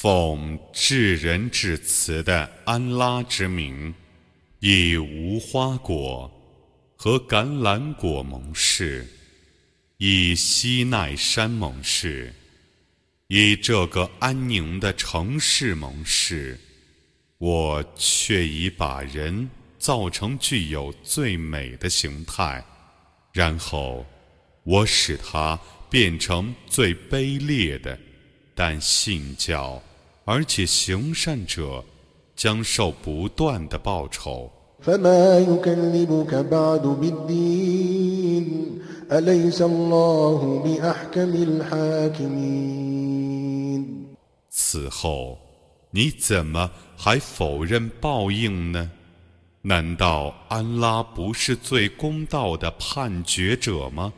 [0.00, 3.94] 奉至仁至慈的安拉之名，
[4.60, 6.32] 以无花果
[6.96, 9.06] 和橄榄果盟誓，
[9.98, 12.32] 以西奈山盟誓，
[13.26, 16.58] 以这个安宁的城市盟誓，
[17.36, 22.64] 我却已把人造成具有最美的形态，
[23.34, 24.06] 然后
[24.62, 27.98] 我使他变成最卑劣的，
[28.54, 29.78] 但信教。
[30.32, 31.84] 而且行善者
[32.36, 34.48] 将受不断的报酬。
[44.48, 45.36] 此后，
[45.90, 48.88] 你怎么还否认报应呢？
[49.62, 54.12] 难道安拉不是最公道的判决者吗？